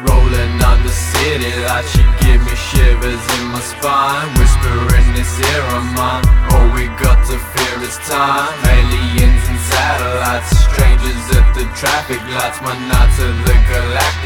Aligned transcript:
Rolling 0.00 0.56
on 0.64 0.82
the 0.82 0.88
city 0.88 1.52
lights, 1.68 1.92
she 1.92 2.00
give 2.24 2.40
me 2.40 2.56
shivers 2.56 3.20
in 3.36 3.44
my 3.52 3.60
spine. 3.60 4.32
Whispering 4.40 5.12
this 5.12 5.28
ear 5.52 5.64
of 5.76 5.84
mine 5.92 6.24
All 6.48 6.64
we 6.72 6.88
got 6.96 7.20
to 7.28 7.36
fear 7.36 7.76
is 7.84 7.98
time. 8.08 8.56
Aliens 8.64 9.44
and 9.52 9.60
satellites 9.60 10.48
Strangers 10.64 11.36
at 11.36 11.52
the 11.52 11.68
traffic 11.76 12.24
lights 12.32 12.62
My 12.62 12.72
nights 12.88 13.20
of 13.20 13.36
the 13.44 13.52
galactic 13.68 14.21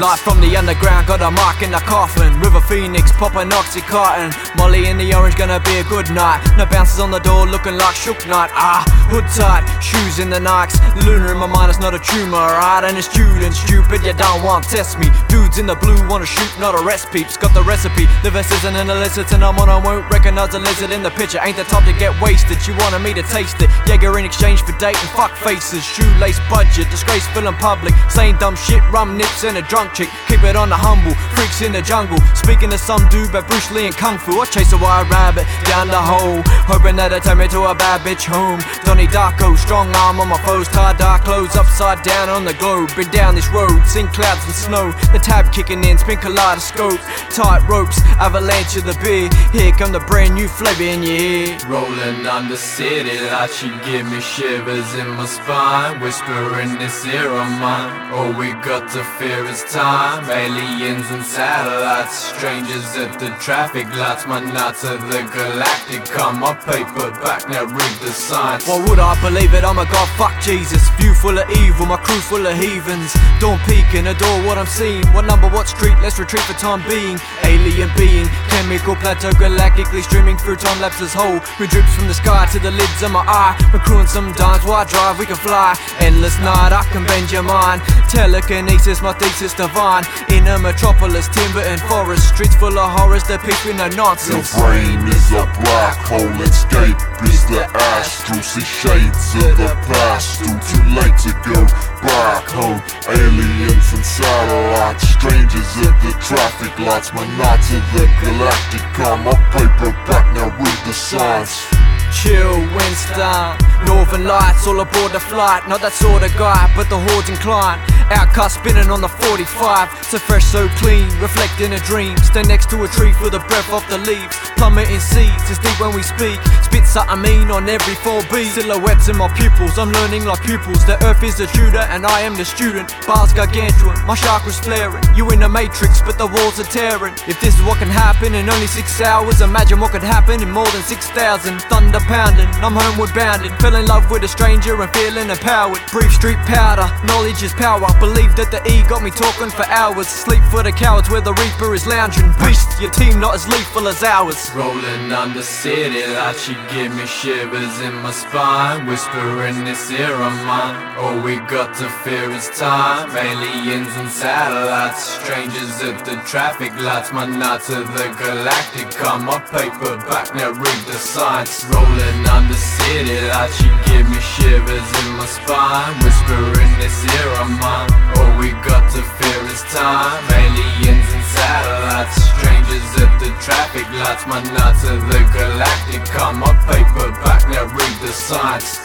Light 0.00 0.18
from 0.18 0.40
the 0.40 0.56
underground, 0.56 1.06
got 1.06 1.20
a 1.20 1.30
mark 1.30 1.60
in 1.60 1.72
the 1.72 1.82
coffin. 1.84 2.32
River 2.40 2.62
Phoenix, 2.62 3.12
popping 3.12 3.52
oxycontin. 3.52 4.32
Molly 4.56 4.88
in 4.88 4.96
the 4.96 5.12
orange, 5.12 5.36
gonna 5.36 5.60
be 5.60 5.76
a 5.76 5.84
good 5.84 6.08
night. 6.08 6.40
No 6.56 6.64
bouncers 6.64 7.00
on 7.00 7.10
the 7.10 7.18
door, 7.18 7.44
looking 7.44 7.76
like 7.76 7.94
shook 7.94 8.16
night. 8.26 8.48
Ah, 8.56 8.80
hood 9.12 9.28
tight, 9.36 9.60
shoes 9.84 10.18
in 10.18 10.30
the 10.30 10.40
Nikes. 10.40 10.80
Lunar 11.04 11.32
in 11.32 11.36
my 11.36 11.44
mind, 11.44 11.68
it's 11.68 11.80
not 11.80 11.92
a 11.92 11.98
tumor, 12.00 12.40
right? 12.40 12.80
And 12.82 12.96
it's 12.96 13.12
student, 13.12 13.52
stupid, 13.52 14.00
you 14.00 14.14
don't 14.14 14.42
want 14.42 14.64
test 14.64 14.98
me. 14.98 15.12
Dudes 15.28 15.58
in 15.58 15.66
the 15.66 15.76
blue 15.76 16.00
wanna 16.08 16.24
shoot, 16.24 16.48
not 16.58 16.74
arrest 16.80 17.12
peeps. 17.12 17.36
Got 17.36 17.52
the 17.52 17.62
recipe, 17.62 18.08
the 18.24 18.30
vest 18.30 18.52
isn't 18.56 18.76
an 18.76 18.88
illicit 18.88 19.30
And 19.32 19.44
I'm 19.44 19.58
on, 19.58 19.68
I 19.68 19.76
won't 19.76 20.08
recognize 20.08 20.56
the 20.56 20.60
lizard 20.60 20.92
in 20.92 21.02
the 21.02 21.10
picture. 21.10 21.40
Ain't 21.44 21.58
the 21.58 21.64
type 21.64 21.84
to 21.84 21.92
get 21.92 22.18
wasted, 22.22 22.56
you 22.66 22.72
wanted 22.80 23.00
me 23.00 23.12
to 23.20 23.22
taste 23.28 23.60
it. 23.60 23.68
Jaeger 23.84 24.18
in 24.18 24.24
exchange 24.24 24.62
for 24.62 24.72
dating, 24.80 25.12
fuck 25.12 25.36
faces. 25.36 25.84
Shoelace 25.84 26.40
budget, 26.48 26.88
disgraceful 26.88 27.46
in 27.46 27.54
public. 27.60 27.92
Saying 28.08 28.40
dumb 28.40 28.56
shit, 28.56 28.80
rum 28.88 29.18
nips 29.18 29.44
and 29.44 29.58
a 29.58 29.62
drunk 29.68 29.89
chick 29.94 30.08
Keep 30.28 30.44
it 30.44 30.56
on 30.56 30.68
the 30.68 30.76
humble, 30.76 31.14
freaks 31.36 31.62
in 31.62 31.72
the 31.72 31.82
jungle 31.82 32.18
Speaking 32.34 32.70
to 32.70 32.78
some 32.78 33.06
dude 33.08 33.30
about 33.30 33.48
Bruce 33.48 33.70
Lee 33.70 33.86
and 33.86 33.96
Kung 33.96 34.18
Fu. 34.18 34.40
I 34.40 34.46
chase 34.46 34.72
a 34.72 34.78
wild 34.78 35.10
rabbit 35.10 35.46
down 35.64 35.88
the 35.88 36.00
hole 36.00 36.42
Hoping 36.66 36.96
that 36.96 37.12
it 37.12 37.22
turn 37.22 37.38
me 37.38 37.48
to 37.48 37.70
a 37.70 37.74
bad 37.74 38.00
bitch 38.02 38.24
home. 38.26 38.60
Donnie 38.84 39.06
Darko, 39.06 39.56
strong 39.56 39.90
arm 39.94 40.20
on 40.20 40.28
my 40.28 40.40
foes 40.42 40.68
Tie 40.68 40.94
dark 40.94 41.24
clothes 41.24 41.56
upside 41.56 42.02
down 42.02 42.28
on 42.28 42.44
the 42.44 42.54
globe. 42.54 42.90
Been 42.94 43.10
down 43.10 43.34
this 43.34 43.48
road, 43.48 43.82
seen 43.86 44.06
clouds 44.08 44.44
and 44.44 44.54
snow. 44.54 44.92
The 45.12 45.18
tab 45.18 45.52
kicking 45.52 45.82
in, 45.84 45.98
spin 45.98 46.18
kaleidoscope. 46.18 47.00
Tight 47.30 47.66
ropes, 47.68 48.00
avalanche 48.18 48.76
of 48.76 48.84
the 48.84 48.96
beer. 49.02 49.30
Here 49.52 49.72
come 49.72 49.92
the 49.92 50.00
brand 50.00 50.34
new 50.34 50.48
flavor 50.48 50.82
in 50.82 51.02
your 51.02 51.18
ear. 51.18 51.58
Rolling 51.66 52.26
on 52.26 52.48
the 52.48 52.56
city 52.56 53.18
lights, 53.26 53.58
she 53.58 53.68
give 53.84 54.06
me 54.10 54.20
shivers 54.20 54.94
in 54.94 55.08
my 55.18 55.26
spine. 55.26 56.00
Whispering 56.00 56.78
this 56.78 57.04
ear 57.06 57.30
of 57.30 57.50
mine. 57.58 58.12
All 58.12 58.32
we 58.32 58.52
got 58.62 58.90
to 58.92 59.02
fear 59.18 59.44
is 59.46 59.64
time 59.64 59.79
Aliens 59.80 61.10
and 61.10 61.24
satellites 61.24 62.28
Strangers 62.36 62.84
at 62.96 63.18
the 63.18 63.30
traffic 63.40 63.88
lights 63.96 64.26
My 64.26 64.40
nights 64.40 64.84
of 64.84 65.00
the 65.08 65.22
galactic 65.32 66.04
Come 66.04 66.40
my 66.40 66.52
paperback, 66.52 67.48
now 67.48 67.64
read 67.64 67.94
the 68.04 68.12
signs 68.12 68.66
Why 68.66 68.84
would 68.88 68.98
I 68.98 69.16
believe 69.22 69.54
it? 69.54 69.64
I'm 69.64 69.78
a 69.78 69.86
god, 69.86 70.08
fuck 70.20 70.36
Jesus 70.42 70.84
View 71.00 71.14
full 71.14 71.38
of 71.38 71.48
evil, 71.64 71.86
my 71.86 71.96
crew 71.96 72.20
full 72.20 72.46
of 72.46 72.56
heathens. 72.58 73.16
Don't 73.40 73.60
peek 73.64 73.88
and 73.94 74.08
adore 74.08 74.44
what 74.44 74.58
I'm 74.58 74.66
seeing 74.66 75.06
What 75.16 75.24
number, 75.24 75.48
what 75.48 75.66
street, 75.66 75.96
let's 76.02 76.18
retreat 76.18 76.42
for 76.42 76.54
time 76.54 76.86
being. 76.86 77.16
Alien 77.44 77.88
being, 77.96 78.28
chemical 78.52 78.96
plateau 78.96 79.30
Galactically 79.30 80.02
streaming 80.02 80.36
through 80.36 80.56
time 80.56 80.80
lapses 80.80 81.14
whole. 81.14 81.40
We 81.58 81.66
drips 81.66 81.94
from 81.94 82.06
the 82.06 82.14
sky 82.14 82.46
to 82.52 82.58
the 82.58 82.70
lids 82.70 83.02
of 83.02 83.12
my 83.12 83.24
eye? 83.24 83.56
We're 83.72 83.80
crewing 83.80 84.06
sometimes, 84.06 84.64
while 84.64 84.84
I 84.84 84.84
drive? 84.84 85.18
We 85.18 85.24
can 85.24 85.36
fly. 85.36 85.72
Endless 86.00 86.36
night, 86.40 86.72
I 86.72 86.84
can 86.92 87.06
bend 87.06 87.32
your 87.32 87.42
mind. 87.42 87.80
Telekinesis, 88.10 89.00
my 89.00 89.14
thesis 89.14 89.54
In 89.70 90.48
a 90.48 90.58
metropolis, 90.58 91.28
timber 91.28 91.60
and 91.60 91.80
forest 91.82 92.34
Streets 92.34 92.56
full 92.56 92.76
of 92.76 92.90
horrors, 92.98 93.22
with 93.28 93.76
no 93.76 93.86
Your 93.86 94.42
brain 94.58 94.98
is 95.06 95.30
a 95.30 95.46
black 95.62 95.96
hole, 96.10 96.42
escape 96.42 96.98
is 97.22 97.46
the 97.46 97.62
astral 97.94 98.42
See 98.42 98.66
shades 98.66 99.34
of 99.36 99.56
the 99.56 99.70
past, 99.86 100.42
still 100.42 100.58
too 100.66 100.82
late 100.90 101.14
to 101.22 101.32
go 101.46 101.64
back 102.02 102.50
home 102.50 102.82
Aliens 103.06 103.92
and 103.94 104.04
satellites, 104.04 105.06
strangers 105.06 105.70
at 105.86 105.94
the 106.02 106.18
traffic 106.18 106.76
lights 106.80 107.12
My 107.14 107.24
nights 107.38 107.70
of 107.70 107.82
the 107.94 108.10
galactic 108.26 108.98
on 109.06 109.22
my 109.22 109.36
paperback, 109.54 110.34
now 110.34 110.50
read 110.58 110.80
the 110.84 110.92
signs 110.92 111.62
Chill, 112.10 112.58
Winston. 112.74 113.56
Northern 113.86 114.24
lights 114.24 114.66
all 114.66 114.80
aboard 114.80 115.12
the 115.12 115.20
flight. 115.20 115.68
Not 115.68 115.80
that 115.80 115.92
sort 115.92 116.24
of 116.24 116.34
guy, 116.36 116.66
but 116.74 116.90
the 116.90 116.98
hordes 116.98 117.30
incline. 117.30 117.78
OutKast 118.10 118.58
spinning 118.58 118.90
on 118.90 119.00
the 119.00 119.08
45. 119.08 119.86
So 120.04 120.18
fresh, 120.18 120.44
so 120.44 120.68
clean, 120.82 121.06
reflecting 121.22 121.72
a 121.74 121.80
dream. 121.86 122.16
Stand 122.18 122.48
next 122.48 122.68
to 122.70 122.82
a 122.82 122.88
tree, 122.88 123.12
feel 123.14 123.30
the 123.30 123.38
breath 123.46 123.70
of 123.72 123.86
the 123.88 123.98
leaves. 123.98 124.34
Plummeting 124.58 124.98
seeds, 124.98 125.46
it's 125.46 125.62
deep 125.62 125.78
when 125.78 125.94
we 125.94 126.02
speak. 126.02 126.42
Spit 126.66 126.86
something 126.86 127.22
mean 127.22 127.50
on 127.50 127.68
every 127.68 127.94
4B. 127.94 128.50
Silhouettes 128.50 129.08
in 129.08 129.16
my 129.16 129.28
pupils, 129.38 129.78
I'm 129.78 129.92
learning 129.92 130.24
like 130.24 130.42
pupils. 130.42 130.84
The 130.84 130.98
earth 131.06 131.22
is 131.22 131.38
the 131.38 131.46
tutor, 131.46 131.86
and 131.94 132.04
I 132.04 132.20
am 132.22 132.34
the 132.34 132.44
student. 132.44 132.90
Bars 133.06 133.32
gargantuan, 133.32 133.94
my 134.06 134.16
chakras 134.16 134.58
flaring. 134.58 135.04
You 135.14 135.30
in 135.30 135.38
the 135.38 135.48
matrix, 135.48 136.02
but 136.02 136.18
the 136.18 136.26
walls 136.26 136.58
are 136.58 136.66
tearing. 136.66 137.14
If 137.30 137.40
this 137.40 137.54
is 137.54 137.62
what 137.62 137.78
can 137.78 137.88
happen 137.88 138.34
in 138.34 138.50
only 138.50 138.66
six 138.66 139.00
hours, 139.00 139.40
imagine 139.40 139.78
what 139.78 139.92
could 139.92 140.02
happen 140.02 140.42
in 140.42 140.50
more 140.50 140.68
than 140.74 140.82
6,000. 140.82 141.62
Thunder 141.70 142.00
pounding, 142.10 142.50
I'm 142.58 142.74
homeward 142.74 143.14
bounding. 143.14 143.54
Fell 143.58 143.76
in 143.76 143.86
love 143.86 144.10
with 144.10 144.24
a 144.24 144.28
stranger 144.28 144.74
and 144.82 144.92
feeling 144.92 145.30
empowered. 145.30 145.80
Brief 145.92 146.12
street 146.12 146.38
powder, 146.50 146.90
knowledge 147.06 147.42
is 147.42 147.54
power. 147.54 147.86
Believe 148.00 148.34
that 148.40 148.48
the 148.48 148.64
E 148.64 148.80
got 148.88 149.02
me 149.04 149.10
talking 149.12 149.52
for 149.52 149.68
hours. 149.68 150.08
Sleep 150.08 150.40
for 150.48 150.62
the 150.62 150.72
cowards 150.72 151.10
where 151.10 151.20
the 151.20 151.36
Reaper 151.36 151.74
is 151.74 151.86
lounging. 151.86 152.32
Beast, 152.40 152.80
your 152.80 152.90
team 152.96 153.20
not 153.20 153.34
as 153.34 153.44
lethal 153.46 153.88
as 153.88 154.02
ours. 154.02 154.50
Rolling 154.56 155.12
on 155.12 155.34
the 155.36 155.42
city 155.42 156.00
lights, 156.08 156.48
she 156.48 156.56
give 156.72 156.96
me 156.96 157.04
shivers 157.04 157.76
in 157.84 157.92
my 158.00 158.10
spine. 158.10 158.86
Whispering 158.86 159.64
this 159.68 159.90
ear 159.92 160.16
of 160.16 160.32
mine. 160.48 160.96
All 160.96 161.20
we 161.20 161.36
got 161.44 161.76
to 161.76 161.92
fear 162.00 162.30
is 162.32 162.48
time. 162.56 163.12
Aliens 163.12 163.92
and 164.00 164.08
satellites 164.08 165.20
Strangers 165.20 165.84
at 165.84 166.00
the 166.08 166.16
traffic 166.24 166.72
lights. 166.80 167.12
My 167.12 167.26
nights 167.26 167.68
of 167.68 167.84
the 167.92 168.08
galactic 168.16 168.88
On 169.04 169.24
my 169.24 169.38
paperback, 169.52 170.34
now 170.34 170.50
read 170.52 170.80
the 170.88 170.96
signs 170.96 171.64
Rolling 171.68 172.24
on 172.32 172.48
the 172.48 172.56
city 172.56 173.20
lights, 173.28 173.60
she 173.60 173.68
give 173.92 174.08
me 174.08 174.20
shivers 174.20 174.88
in 175.04 175.08
my 175.20 175.26
spine. 175.28 175.94
Whispering 176.00 176.72
this 176.80 176.96
ear 177.04 177.30
of 177.44 177.50
mine 177.60 177.89
All 178.16 178.32
we 178.38 178.50
got 178.66 178.90
to 178.92 179.02
fear 179.02 179.40
is 179.48 179.62
time. 179.72 180.22
Aliens 180.32 181.08
and 181.12 181.24
satellites 181.34 182.16
Strangers 182.36 182.88
at 183.02 183.12
the 183.18 183.30
traffic 183.42 183.86
lights. 184.00 184.26
My 184.26 184.42
nights 184.42 184.84
of 184.84 185.00
the 185.08 185.20
galactic. 185.32 186.02
On 186.20 186.38
my 186.38 186.52
paperback, 186.68 187.48
now 187.48 187.64
read 187.64 187.96
the 188.00 188.12
signs 188.12 188.80